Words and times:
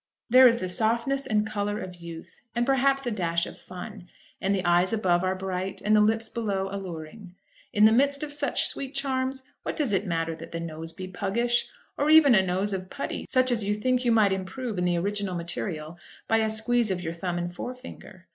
There 0.31 0.47
is 0.47 0.57
the 0.57 0.67
softness 0.67 1.27
and 1.27 1.45
colour 1.45 1.77
of 1.79 1.97
youth, 1.97 2.41
and 2.55 2.65
perhaps 2.65 3.05
a 3.05 3.11
dash 3.11 3.45
of 3.45 3.55
fun, 3.55 4.07
and 4.41 4.55
the 4.55 4.65
eyes 4.65 4.91
above 4.91 5.23
are 5.23 5.35
bright, 5.35 5.79
and 5.85 5.95
the 5.95 6.01
lips 6.01 6.27
below 6.27 6.69
alluring. 6.71 7.35
In 7.71 7.85
the 7.85 7.91
midst 7.91 8.23
of 8.23 8.33
such 8.33 8.65
sweet 8.65 8.95
charms, 8.95 9.43
what 9.61 9.77
does 9.77 9.93
it 9.93 10.07
matter 10.07 10.33
that 10.33 10.53
the 10.53 10.59
nose 10.59 10.91
be 10.91 11.07
puggish, 11.07 11.67
or 11.99 12.09
even 12.09 12.33
a 12.33 12.41
nose 12.43 12.73
of 12.73 12.89
putty, 12.89 13.27
such 13.29 13.51
as 13.51 13.63
you 13.63 13.75
think 13.75 14.03
you 14.03 14.11
might 14.11 14.33
improve 14.33 14.79
in 14.79 14.85
the 14.85 14.97
original 14.97 15.35
material 15.35 15.99
by 16.27 16.37
a 16.37 16.49
squeeze 16.49 16.89
of 16.89 17.01
your 17.03 17.13
thumb 17.13 17.37
and 17.37 17.53
forefinger? 17.53 18.25